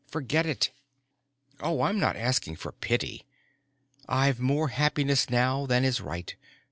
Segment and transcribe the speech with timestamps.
[0.07, 0.71] Forget it."
[1.59, 3.23] "Oh, I'm not asking for pity.
[4.09, 6.35] I've more happiness now than is right.